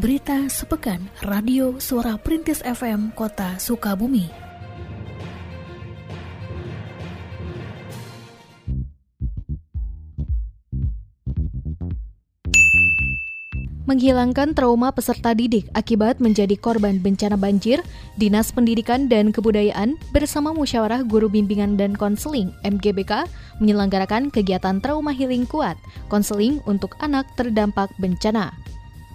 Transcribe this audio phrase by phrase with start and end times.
[0.00, 4.32] Berita Sepekan Radio Suara Perintis FM Kota Sukabumi.
[13.84, 17.84] Menghilangkan trauma peserta didik akibat menjadi korban bencana banjir,
[18.16, 23.28] Dinas Pendidikan dan Kebudayaan bersama Musyawarah Guru Bimbingan dan Konseling MGBK
[23.60, 25.76] menyelenggarakan kegiatan trauma healing kuat,
[26.08, 28.69] konseling untuk anak terdampak bencana.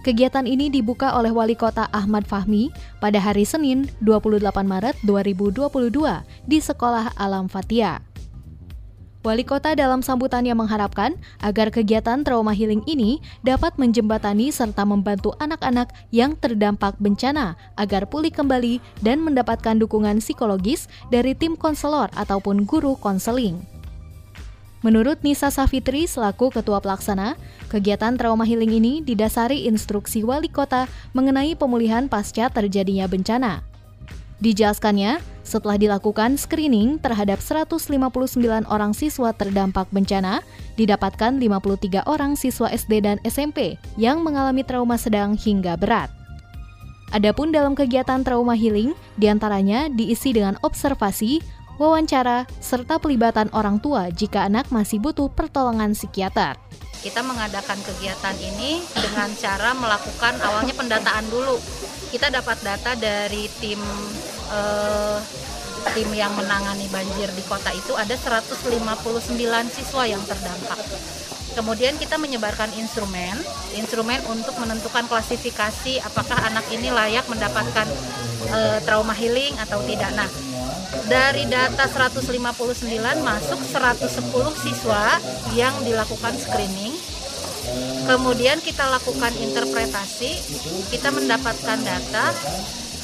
[0.05, 2.69] Kegiatan ini dibuka oleh Wali Kota Ahmad Fahmi
[3.01, 5.65] pada hari Senin 28 Maret 2022
[6.45, 8.05] di Sekolah Alam Fatia.
[9.25, 15.89] Wali kota dalam sambutannya mengharapkan agar kegiatan trauma healing ini dapat menjembatani serta membantu anak-anak
[16.13, 22.93] yang terdampak bencana agar pulih kembali dan mendapatkan dukungan psikologis dari tim konselor ataupun guru
[23.01, 23.57] konseling.
[24.85, 27.33] Menurut Nisa Safitri selaku ketua pelaksana,
[27.73, 30.85] kegiatan trauma healing ini didasari instruksi wali kota
[31.17, 33.65] mengenai pemulihan pasca terjadinya bencana.
[34.45, 38.37] Dijelaskannya, setelah dilakukan screening terhadap 159
[38.69, 40.45] orang siswa terdampak bencana,
[40.77, 46.13] didapatkan 53 orang siswa SD dan SMP yang mengalami trauma sedang hingga berat.
[47.09, 51.39] Adapun dalam kegiatan trauma healing, di antaranya diisi dengan observasi,
[51.75, 56.55] wawancara, serta pelibatan orang tua jika anak masih butuh pertolongan psikiater.
[56.99, 61.61] Kita mengadakan kegiatan ini dengan cara melakukan awalnya pendataan dulu
[62.15, 63.75] kita dapat data dari tim
[64.47, 65.19] uh,
[65.91, 69.35] tim yang menangani banjir di kota itu ada 159
[69.67, 70.79] siswa yang terdampak.
[71.59, 73.35] Kemudian kita menyebarkan instrumen,
[73.75, 77.87] instrumen untuk menentukan klasifikasi apakah anak ini layak mendapatkan
[78.47, 80.15] uh, trauma healing atau tidak.
[80.15, 80.27] Nah,
[81.07, 82.31] dari data 159
[83.21, 85.03] masuk 110 siswa
[85.53, 86.95] yang dilakukan screening
[88.05, 90.37] Kemudian kita lakukan interpretasi,
[90.93, 92.29] kita mendapatkan data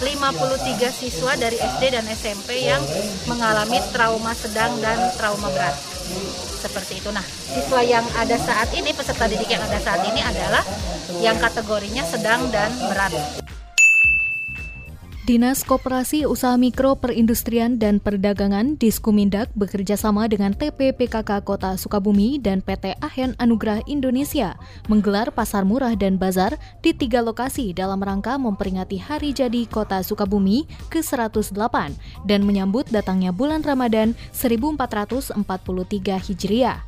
[0.01, 2.81] 53 siswa dari SD dan SMP yang
[3.25, 5.73] mengalami trauma sedang dan trauma berat.
[6.61, 7.09] Seperti itu.
[7.09, 10.61] Nah, siswa yang ada saat ini, peserta didik yang ada saat ini adalah
[11.21, 13.13] yang kategorinya sedang dan berat.
[15.31, 22.35] Dinas Koperasi Usaha Mikro Perindustrian dan Perdagangan Diskumindak bekerja sama dengan TP PKK Kota Sukabumi
[22.35, 24.59] dan PT Ahen Anugerah Indonesia
[24.91, 30.67] menggelar pasar murah dan bazar di tiga lokasi dalam rangka memperingati Hari Jadi Kota Sukabumi
[30.91, 31.95] ke-108
[32.27, 35.39] dan menyambut datangnya bulan Ramadan 1443
[36.27, 36.83] Hijriah.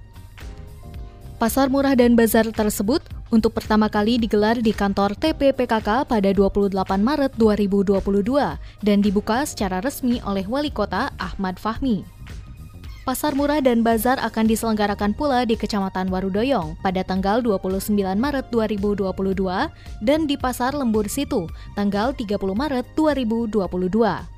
[1.40, 3.00] Pasar murah dan bazar tersebut
[3.34, 6.70] untuk pertama kali digelar di kantor TPPKK pada 28
[7.02, 7.98] Maret 2022
[8.86, 12.06] dan dibuka secara resmi oleh Wali Kota Ahmad Fahmi.
[13.04, 19.12] Pasar murah dan bazar akan diselenggarakan pula di Kecamatan Warudoyong pada tanggal 29 Maret 2022
[20.06, 24.33] dan di Pasar Lembur Situ tanggal 30 Maret 2022.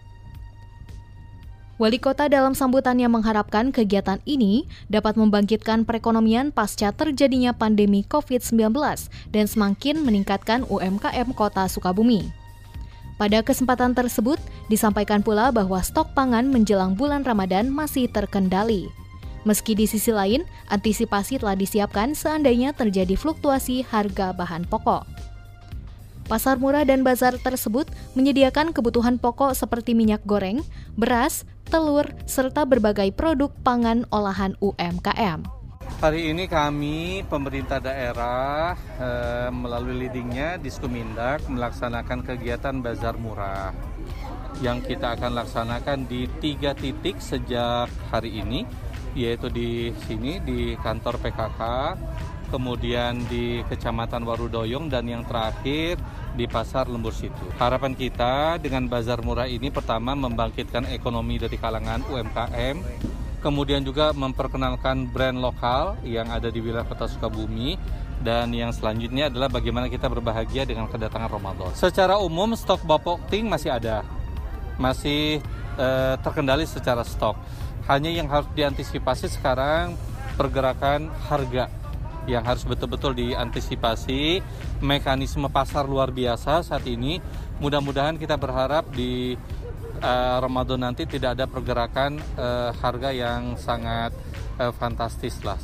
[1.75, 8.71] Wali kota dalam sambutannya mengharapkan kegiatan ini dapat membangkitkan perekonomian pasca terjadinya pandemi COVID-19
[9.35, 12.31] dan semakin meningkatkan UMKM kota Sukabumi.
[13.19, 14.39] Pada kesempatan tersebut,
[14.71, 18.87] disampaikan pula bahwa stok pangan menjelang bulan Ramadan masih terkendali.
[19.43, 25.03] Meski di sisi lain, antisipasi telah disiapkan seandainya terjadi fluktuasi harga bahan pokok.
[26.25, 27.85] Pasar murah dan bazar tersebut
[28.17, 30.65] menyediakan kebutuhan pokok seperti minyak goreng,
[30.97, 35.45] beras, telur, serta berbagai produk pangan olahan UMKM.
[36.01, 43.69] Hari ini kami pemerintah daerah eh, melalui leadingnya Diskumindak melaksanakan kegiatan bazar murah
[44.65, 48.65] yang kita akan laksanakan di tiga titik sejak hari ini
[49.13, 51.61] yaitu di sini di kantor PKK
[52.49, 55.97] kemudian di Kecamatan Warudoyong, dan yang terakhir
[56.35, 57.45] di Pasar Lembur Situ.
[57.57, 62.75] Harapan kita dengan bazar murah ini pertama membangkitkan ekonomi dari kalangan UMKM,
[63.39, 67.77] kemudian juga memperkenalkan brand lokal yang ada di wilayah Kota Sukabumi,
[68.25, 71.71] dan yang selanjutnya adalah bagaimana kita berbahagia dengan kedatangan Ramadan.
[71.77, 74.01] Secara umum stok bapok ting masih ada,
[74.81, 75.39] masih
[75.77, 77.37] eh, terkendali secara stok.
[77.85, 79.93] Hanya yang harus diantisipasi sekarang
[80.35, 81.69] pergerakan harga
[82.25, 84.41] yang harus betul-betul diantisipasi.
[84.81, 87.21] Mekanisme pasar luar biasa saat ini.
[87.61, 89.37] Mudah-mudahan kita berharap di
[90.01, 94.11] uh, Ramadan nanti tidak ada pergerakan uh, harga yang sangat
[94.59, 95.57] uh, fantastis lah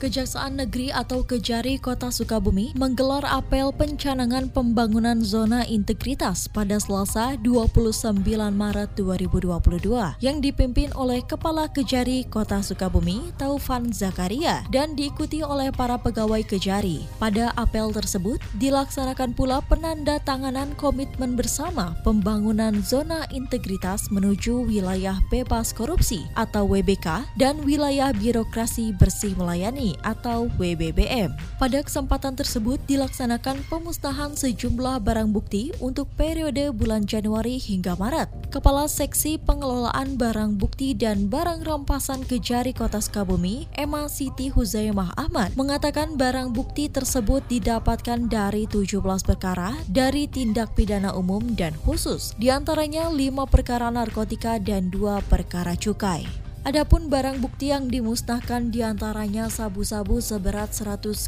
[0.00, 8.24] Kejaksaan Negeri atau Kejari Kota Sukabumi menggelar apel pencanangan pembangunan zona integritas pada Selasa 29
[8.32, 16.00] Maret 2022 yang dipimpin oleh Kepala Kejari Kota Sukabumi Taufan Zakaria dan diikuti oleh para
[16.00, 17.04] pegawai Kejari.
[17.20, 25.76] Pada apel tersebut dilaksanakan pula penanda tanganan komitmen bersama pembangunan zona integritas menuju wilayah bebas
[25.76, 31.32] korupsi atau WBK dan wilayah birokrasi bersih melayani atau WBBM.
[31.58, 38.50] Pada kesempatan tersebut dilaksanakan pemusnahan sejumlah barang bukti untuk periode bulan Januari hingga Maret.
[38.50, 45.54] Kepala Seksi Pengelolaan Barang Bukti dan Barang Rampasan Kejari Kota Sukabumi, Emma Siti Huzaimah Ahmad,
[45.54, 52.50] mengatakan barang bukti tersebut didapatkan dari 17 perkara dari tindak pidana umum dan khusus, di
[52.50, 56.49] antaranya 5 perkara narkotika dan 2 perkara cukai.
[56.60, 61.24] Adapun barang bukti yang dimusnahkan di antaranya sabu-sabu seberat 100,7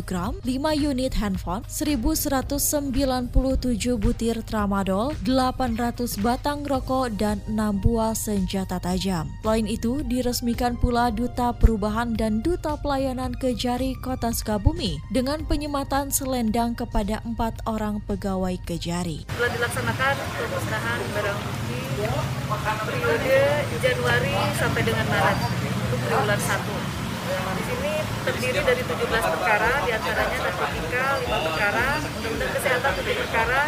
[0.00, 3.28] gram, 5 unit handphone, 1197
[4.00, 9.28] butir tramadol, 800 batang rokok, dan 6 buah senjata tajam.
[9.44, 16.72] Selain itu, diresmikan pula Duta Perubahan dan Duta Pelayanan Kejari Kota Sukabumi dengan penyematan selendang
[16.72, 19.28] kepada empat orang pegawai Kejari.
[19.28, 21.73] Telah dilaksanakan pemusnahan barang bukti
[22.84, 23.38] periode
[23.80, 25.38] Januari sampai dengan Maret
[25.88, 26.60] untuk triwulan 1.
[27.54, 27.92] Di sini
[28.24, 33.60] terdiri dari 17 perkara, di antaranya narkotika 5 perkara, undang-undang kesehatan 7 perkara,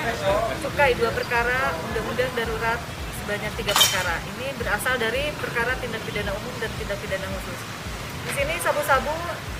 [0.60, 2.80] cukai 2 perkara, undang-undang darurat
[3.22, 4.14] sebanyak 3 perkara.
[4.36, 7.60] Ini berasal dari perkara tindak pidana umum dan tindak pidana khusus.
[8.26, 9.14] Di sini sabu-sabu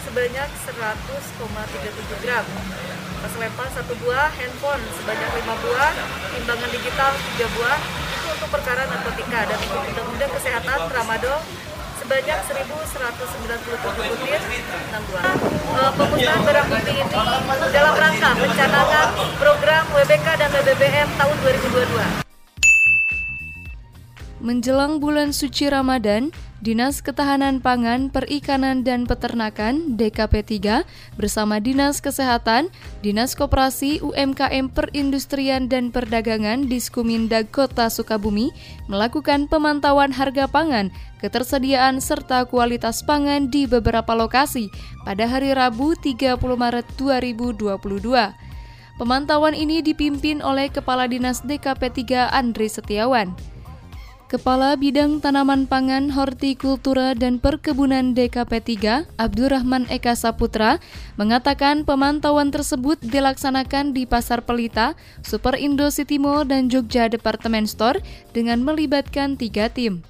[0.05, 2.47] sebanyak 100,37 gram,
[3.37, 5.93] lempar satu buah, handphone sebanyak 5 buah,
[6.33, 7.79] timbangan digital 3 buah,
[8.37, 11.41] untuk perkara narkotika dan untuk undang-undang kesehatan tramadol
[12.05, 15.25] sebanyak 1197 butir 6 buah.
[15.73, 17.17] Uh, pemusnahan barang bukti ini
[17.73, 19.09] dalam rangka pencanangan
[19.41, 21.37] program WBK dan WBBM tahun
[22.21, 22.29] 2022.
[24.45, 30.89] Menjelang bulan suci Ramadan, Dinas Ketahanan Pangan, Perikanan dan Peternakan DKP 3
[31.21, 32.73] bersama Dinas Kesehatan,
[33.05, 38.57] Dinas Koperasi UMKM Perindustrian dan Perdagangan di Skumindag Kota Sukabumi
[38.89, 40.89] melakukan pemantauan harga pangan,
[41.21, 44.73] ketersediaan serta kualitas pangan di beberapa lokasi
[45.05, 47.77] pada hari Rabu 30 Maret 2022.
[48.97, 53.56] Pemantauan ini dipimpin oleh Kepala Dinas DKP 3 Andri Setiawan.
[54.27, 60.83] Kepala Bidang Tanaman Pangan, Hortikultura dan Perkebunan DKP 3, Abdurrahman Eka Saputra,
[61.15, 68.03] mengatakan pemantauan tersebut dilaksanakan di Pasar Pelita, Super Indo City Mall dan Jogja Department Store
[68.35, 70.03] dengan melibatkan tiga tim.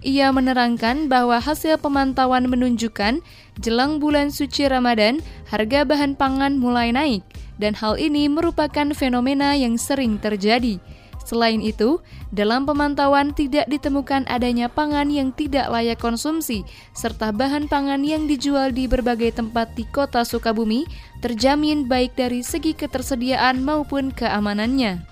[0.00, 3.20] Ia menerangkan bahwa hasil pemantauan menunjukkan
[3.60, 5.20] jelang bulan suci Ramadan,
[5.52, 7.20] harga bahan pangan mulai naik,
[7.60, 10.80] dan hal ini merupakan fenomena yang sering terjadi.
[11.26, 11.98] Selain itu,
[12.30, 16.62] dalam pemantauan tidak ditemukan adanya pangan yang tidak layak konsumsi,
[16.94, 20.86] serta bahan pangan yang dijual di berbagai tempat di kota Sukabumi
[21.18, 25.02] terjamin baik dari segi ketersediaan maupun keamanannya.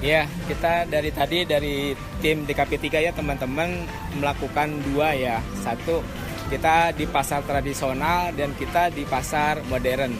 [0.00, 1.92] Ya, kita dari tadi dari
[2.24, 3.84] tim DKP 3 ya teman-teman
[4.16, 5.44] melakukan dua ya.
[5.60, 6.00] Satu,
[6.48, 10.12] kita di pasar tradisional dan kita di pasar modern.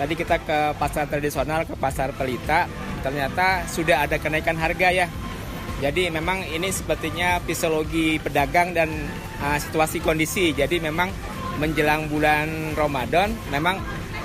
[0.00, 2.68] Tadi kita ke pasar tradisional, ke pasar pelita,
[3.02, 5.06] ternyata sudah ada kenaikan harga ya.
[5.82, 8.86] Jadi memang ini sepertinya fisiologi pedagang dan
[9.42, 10.54] uh, situasi kondisi.
[10.54, 11.10] Jadi memang
[11.58, 13.82] menjelang bulan Ramadan memang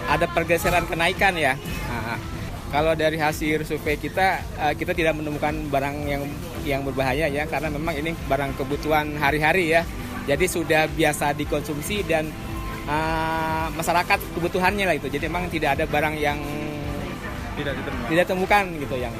[0.07, 1.57] ada pergeseran kenaikan ya.
[1.89, 2.17] Uh,
[2.69, 6.23] kalau dari hasil survei kita uh, kita tidak menemukan barang yang
[6.61, 9.81] yang berbahaya ya karena memang ini barang kebutuhan hari-hari ya.
[10.29, 12.29] Jadi sudah biasa dikonsumsi dan
[12.85, 15.09] uh, masyarakat kebutuhannya lah itu.
[15.09, 16.37] Jadi memang tidak ada barang yang
[17.57, 19.13] tidak ditemukan, tidak temukan gitu yang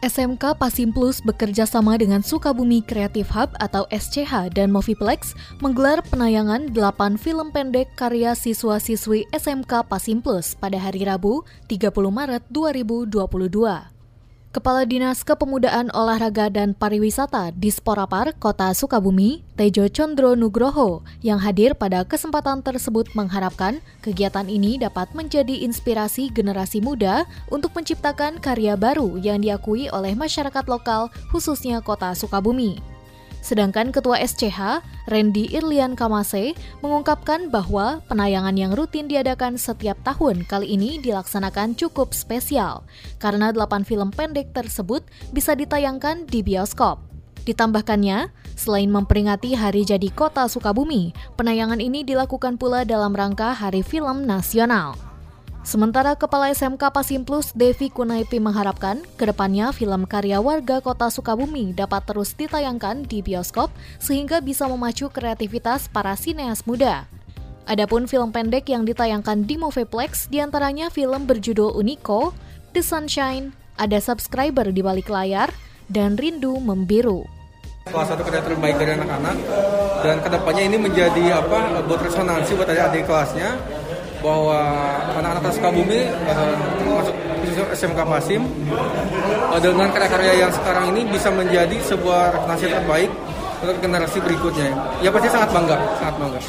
[0.00, 7.20] SMK Pasimplus bekerja sama dengan Sukabumi Creative Hub atau SCH dan Moviplex menggelar penayangan 8
[7.20, 13.99] film pendek karya siswa-siswi SMK Pasimplus pada hari Rabu 30 Maret 2022.
[14.50, 21.78] Kepala Dinas Kepemudaan Olahraga dan Pariwisata di Sporapar, Kota Sukabumi, Tejo Condro Nugroho, yang hadir
[21.78, 29.22] pada kesempatan tersebut mengharapkan kegiatan ini dapat menjadi inspirasi generasi muda untuk menciptakan karya baru
[29.22, 32.82] yang diakui oleh masyarakat lokal, khususnya Kota Sukabumi.
[33.40, 36.52] Sedangkan Ketua SCH, Randy Irlian Kamase,
[36.84, 42.84] mengungkapkan bahwa penayangan yang rutin diadakan setiap tahun kali ini dilaksanakan cukup spesial,
[43.16, 47.00] karena delapan film pendek tersebut bisa ditayangkan di bioskop.
[47.48, 54.28] Ditambahkannya, selain memperingati Hari Jadi Kota Sukabumi, penayangan ini dilakukan pula dalam rangka Hari Film
[54.28, 55.09] Nasional.
[55.60, 61.76] Sementara Kepala SMK Pasim Plus Devi Kunaipi mengharapkan ke depannya film karya warga kota Sukabumi
[61.76, 63.68] dapat terus ditayangkan di bioskop
[64.00, 67.04] sehingga bisa memacu kreativitas para sineas muda.
[67.68, 72.32] Adapun film pendek yang ditayangkan di Movieplex di antaranya film berjudul Unico,
[72.72, 75.52] The Sunshine, Ada Subscriber di Balik Layar,
[75.92, 77.28] dan Rindu Membiru.
[77.84, 79.36] Salah satu karya terbaik dari anak-anak
[80.00, 83.60] dan ke depannya ini menjadi apa buat resonansi buat adik-adik kelasnya
[84.20, 84.60] bahwa
[85.16, 87.16] anak-anak Sukabumi uh, termasuk
[87.76, 88.42] SMK Pasim
[89.52, 93.10] uh, dengan karya-karya yang sekarang ini bisa menjadi sebuah rekomendasi terbaik
[93.60, 94.72] untuk generasi berikutnya.
[95.04, 96.40] Ya pasti sangat bangga, sangat bangga.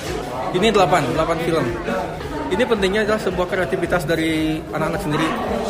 [0.56, 1.66] Ini 8, 8 film.
[2.52, 5.28] Ini pentingnya adalah sebuah kreativitas dari anak-anak sendiri.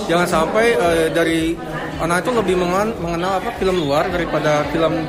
[0.10, 1.54] Jangan sampai uh, dari
[2.02, 2.56] anak itu lebih
[2.98, 5.06] mengenal apa film luar daripada film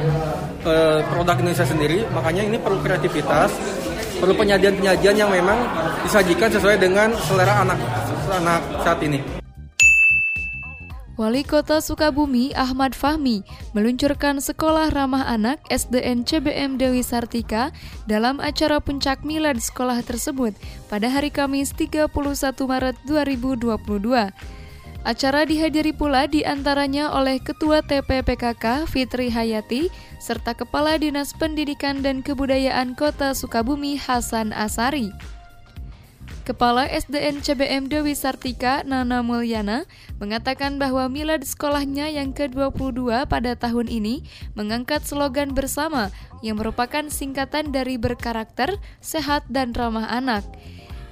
[0.68, 2.04] uh, produk Indonesia sendiri.
[2.12, 3.52] Makanya ini perlu kreativitas
[4.22, 5.58] perlu penyajian-penyajian yang memang
[6.06, 7.78] disajikan sesuai dengan selera anak
[8.30, 9.18] anak saat ini.
[11.18, 13.44] Wali Kota Sukabumi Ahmad Fahmi
[13.76, 17.68] meluncurkan Sekolah Ramah Anak SDN CBM Dewi Sartika
[18.08, 20.56] dalam acara puncak milad sekolah tersebut
[20.88, 22.08] pada hari Kamis 31
[22.64, 23.74] Maret 2022.
[25.02, 29.90] Acara dihadiri pula di antaranya oleh Ketua TPPKK Fitri Hayati
[30.22, 35.10] serta Kepala Dinas Pendidikan dan Kebudayaan Kota Sukabumi Hasan Asari.
[36.46, 39.90] Kepala SDN CBM Dewi Sartika Nana Mulyana
[40.22, 44.22] mengatakan bahwa milad sekolahnya yang ke-22 pada tahun ini
[44.54, 46.14] mengangkat slogan bersama
[46.46, 50.42] yang merupakan singkatan dari berkarakter, sehat, dan ramah anak.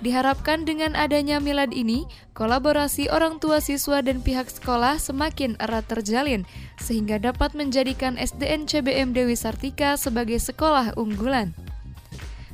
[0.00, 6.48] Diharapkan dengan adanya milad ini, kolaborasi orang tua siswa dan pihak sekolah semakin erat terjalin,
[6.80, 11.52] sehingga dapat menjadikan SDN CBM Dewi Sartika sebagai sekolah unggulan.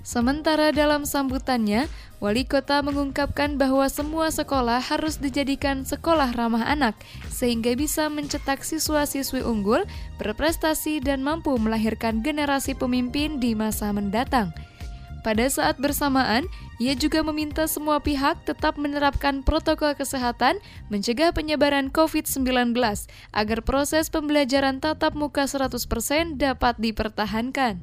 [0.07, 1.91] Sementara dalam sambutannya,
[2.23, 6.95] Wali Kota mengungkapkan bahwa semua sekolah harus dijadikan sekolah ramah anak,
[7.31, 9.83] sehingga bisa mencetak siswa-siswi unggul,
[10.19, 14.55] berprestasi, dan mampu melahirkan generasi pemimpin di masa mendatang.
[15.27, 16.47] Pada saat bersamaan,
[16.79, 22.47] ia juga meminta semua pihak tetap menerapkan protokol kesehatan mencegah penyebaran COVID-19
[23.35, 27.83] agar proses pembelajaran tatap muka 100% dapat dipertahankan.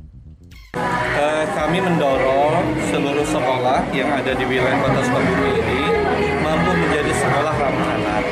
[0.80, 5.82] Uh, kami mendorong seluruh sekolah yang ada di wilayah Kota Sukabumi ini
[6.40, 8.24] mampu menjadi sekolah ramah anak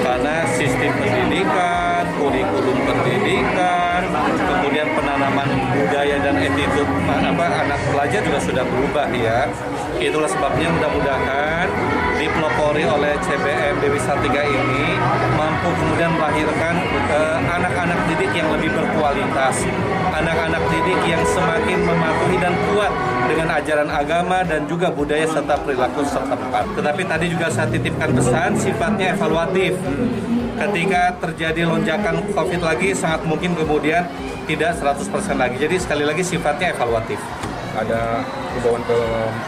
[0.00, 4.00] karena sistem pendidikan, kurikulum pendidikan,
[4.48, 9.50] kemudian penanaman budaya dan attitude apa anak pelajar juga sudah berubah ya.
[9.98, 11.66] Itulah sebabnya mudah-mudahan
[12.14, 14.94] dipelopori oleh CBM Dewi Sartiga ini
[15.34, 16.78] mampu kemudian melahirkan
[17.10, 19.66] eh, anak-anak uh, didik yang lebih berkualitas,
[20.14, 22.92] anak-anak didik yang semakin mematuhi dan kuat
[23.26, 26.70] dengan ajaran agama dan juga budaya serta perilaku setempat.
[26.78, 29.74] Tetapi tadi juga saya titipkan pesan sifatnya evaluatif
[30.60, 34.04] ketika terjadi lonjakan COVID lagi sangat mungkin kemudian
[34.44, 35.56] tidak 100% lagi.
[35.56, 37.18] Jadi sekali lagi sifatnya evaluatif.
[37.70, 38.26] Ada
[38.58, 38.98] himbauan ke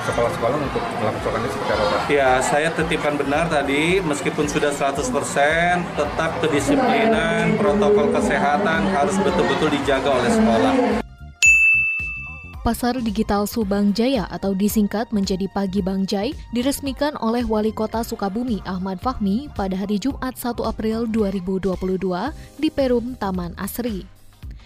[0.07, 1.97] sekolah-sekolah untuk melakukan ini seperti apa?
[2.07, 10.11] Ya, saya titipkan benar tadi meskipun sudah 100% tetap kedisiplinan, protokol kesehatan harus betul-betul dijaga
[10.23, 11.03] oleh sekolah.
[12.62, 18.62] Pasar Digital Subang Jaya atau disingkat menjadi Pagi Bang Jai diresmikan oleh Wali Kota Sukabumi
[18.62, 21.75] Ahmad Fahmi pada hari Jumat 1 April 2022
[22.62, 24.22] di Perum Taman Asri.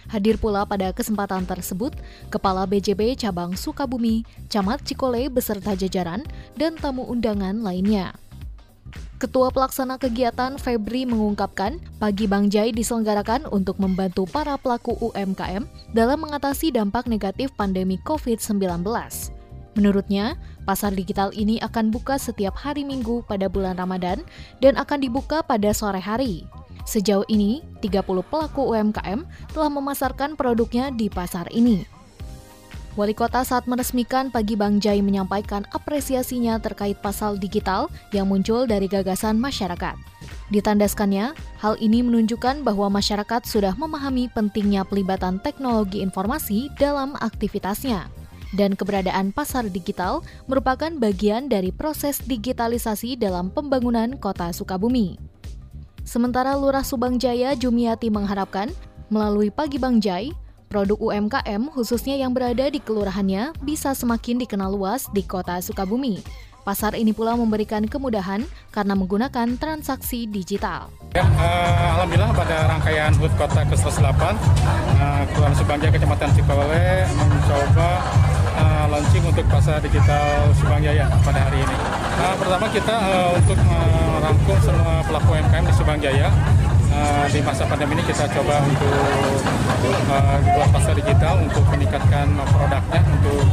[0.07, 1.95] Hadir pula pada kesempatan tersebut
[2.31, 6.23] Kepala BJB Cabang Sukabumi, Camat Cikole beserta jajaran,
[6.55, 8.15] dan tamu undangan lainnya.
[9.17, 15.65] Ketua Pelaksana Kegiatan Febri mengungkapkan, Pagi Bang Jai diselenggarakan untuk membantu para pelaku UMKM
[15.97, 18.85] dalam mengatasi dampak negatif pandemi COVID-19.
[19.77, 20.37] Menurutnya,
[20.69, 24.21] pasar digital ini akan buka setiap hari Minggu pada bulan Ramadan
[24.61, 26.45] dan akan dibuka pada sore hari.
[26.87, 31.83] Sejauh ini, 30 pelaku UMKM telah memasarkan produknya di pasar ini.
[32.97, 38.89] Wali Kota saat meresmikan Pagi Bang Jai menyampaikan apresiasinya terkait pasal digital yang muncul dari
[38.89, 40.01] gagasan masyarakat.
[40.49, 48.09] Ditandaskannya, hal ini menunjukkan bahwa masyarakat sudah memahami pentingnya pelibatan teknologi informasi dalam aktivitasnya.
[48.57, 55.36] Dan keberadaan pasar digital merupakan bagian dari proses digitalisasi dalam pembangunan kota Sukabumi.
[56.07, 58.71] Sementara Lurah Subang Jaya Jumiati mengharapkan,
[59.11, 60.31] melalui Pagi Bang Jai,
[60.71, 66.23] Produk UMKM, khususnya yang berada di kelurahannya, bisa semakin dikenal luas di kota Sukabumi.
[66.63, 70.95] Pasar ini pula memberikan kemudahan karena menggunakan transaksi digital.
[71.15, 77.91] Ya, uh, Alhamdulillah pada rangkaian HUT Kota ke-108, uh, Kelurahan Subangja Kecamatan Cikole mencoba
[78.57, 81.77] uh, launching untuk pasar digital Subangjaya pada hari ini.
[82.17, 83.59] Uh, pertama kita uh, untuk
[84.17, 86.29] merangkum semua pelaku UMKM di Subangjaya
[86.97, 93.01] uh, di masa pandemi ini kita coba untuk uh, buat pasar digital untuk meningkatkan produknya
[93.21, 93.45] untuk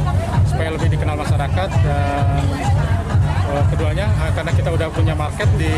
[0.48, 2.44] supaya lebih dikenal masyarakat dan
[3.52, 5.72] uh, keduanya uh, karena kita udah punya market di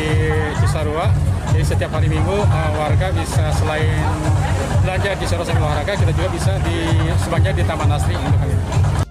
[0.62, 1.10] Cisarua
[1.54, 4.04] jadi setiap hari minggu uh, warga bisa selain
[4.84, 6.78] belanja di sambil olahraga kita juga bisa di
[7.18, 9.05] sebagian di Taman Asri untuk.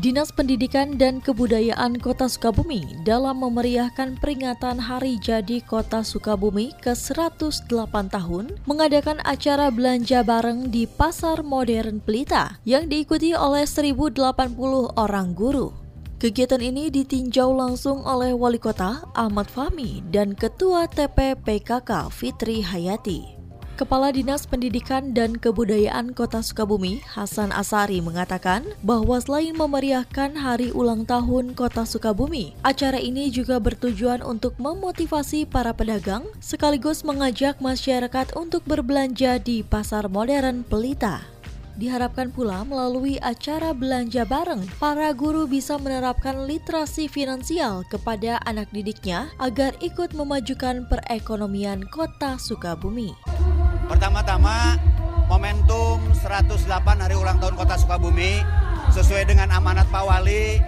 [0.00, 8.56] Dinas Pendidikan dan Kebudayaan Kota Sukabumi dalam memeriahkan peringatan Hari Jadi Kota Sukabumi ke-108 tahun
[8.64, 14.16] mengadakan acara belanja bareng di Pasar Modern Pelita yang diikuti oleh 1080
[14.96, 15.76] orang guru.
[16.16, 23.39] Kegiatan ini ditinjau langsung oleh Wali Kota Ahmad Fahmi dan Ketua TPPKK Fitri Hayati.
[23.80, 31.08] Kepala Dinas Pendidikan dan Kebudayaan Kota Sukabumi, Hasan Asari mengatakan bahwa selain memeriahkan hari ulang
[31.08, 38.60] tahun Kota Sukabumi, acara ini juga bertujuan untuk memotivasi para pedagang sekaligus mengajak masyarakat untuk
[38.68, 41.24] berbelanja di pasar modern Pelita.
[41.80, 49.32] Diharapkan pula melalui acara belanja bareng, para guru bisa menerapkan literasi finansial kepada anak didiknya
[49.40, 53.29] agar ikut memajukan perekonomian kota Sukabumi.
[53.90, 54.78] Pertama-tama,
[55.26, 56.62] momentum 108
[57.02, 58.38] hari ulang tahun kota Sukabumi
[58.94, 60.62] sesuai dengan amanat Pak Wali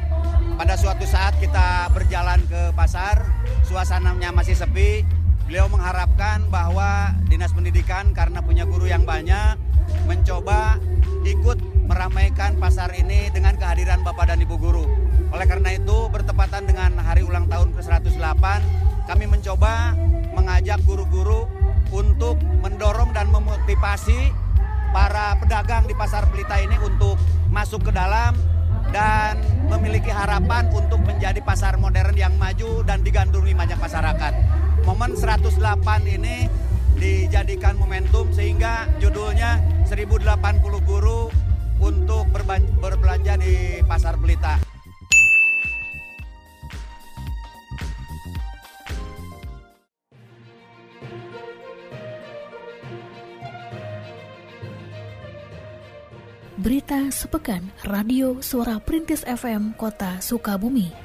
[0.59, 3.23] pada suatu saat kita berjalan ke pasar,
[3.63, 5.07] suasananya masih sepi.
[5.47, 9.55] Beliau mengharapkan bahwa Dinas Pendidikan karena punya guru yang banyak
[10.11, 10.83] mencoba
[11.23, 14.83] ikut meramaikan pasar ini dengan kehadiran Bapak dan Ibu guru.
[15.31, 18.45] Oleh karena itu, bertepatan dengan hari ulang tahun ke-108,
[19.07, 19.95] kami mencoba
[20.35, 21.62] mengajak guru-guru
[21.93, 24.33] untuk mendorong dan memotivasi
[24.93, 27.21] para pedagang di Pasar Pelita ini untuk
[27.53, 28.33] masuk ke dalam
[28.93, 34.33] dan memiliki harapan untuk menjadi pasar modern yang maju dan digandrungi banyak masyarakat.
[34.85, 35.57] Momen 108
[36.09, 36.49] ini
[36.99, 40.29] dijadikan momentum sehingga judulnya 1080
[40.85, 41.33] guru
[41.81, 42.29] untuk
[42.81, 44.72] berbelanja di Pasar Pelita.
[56.63, 61.02] Berita sepekan Radio Suara Perintis FM Kota Sukabumi.